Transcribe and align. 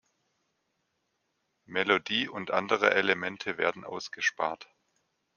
Melodie 1.67 2.27
und 2.27 2.49
andere 2.49 2.89
Elemente 2.91 3.59
werden 3.59 3.83
ausgespart. 3.83 4.67